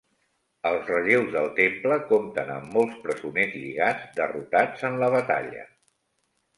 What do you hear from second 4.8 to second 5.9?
en la batalla.